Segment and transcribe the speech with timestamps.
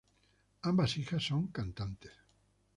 [0.63, 2.11] Ambas hijas son cantantes.